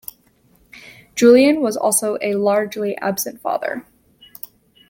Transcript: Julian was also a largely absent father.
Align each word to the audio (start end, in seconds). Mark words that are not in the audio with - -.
Julian 1.13 1.61
was 1.61 1.77
also 1.77 2.17
a 2.23 2.33
largely 2.33 2.97
absent 2.97 3.39
father. 3.39 3.85